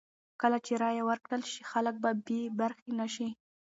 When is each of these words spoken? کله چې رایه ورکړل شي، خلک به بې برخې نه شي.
کله 0.41 0.57
چې 0.65 0.73
رایه 0.83 1.03
ورکړل 1.09 1.43
شي، 1.51 1.61
خلک 1.71 1.95
به 2.03 2.09
بې 2.25 2.41
برخې 2.59 2.89
نه 2.99 3.07
شي. 3.13 3.29